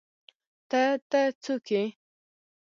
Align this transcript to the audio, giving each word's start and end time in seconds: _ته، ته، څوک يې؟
_ته، 0.69 0.81
ته، 1.09 1.21
څوک 1.43 1.65
يې؟ 1.73 1.83